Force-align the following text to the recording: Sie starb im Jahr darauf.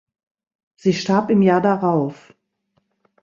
Sie 0.77 0.93
starb 0.93 1.29
im 1.29 1.43
Jahr 1.43 1.61
darauf. 1.61 2.33